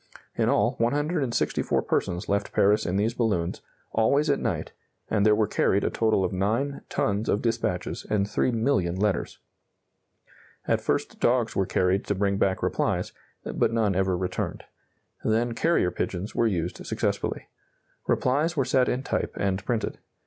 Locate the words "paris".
2.53-2.87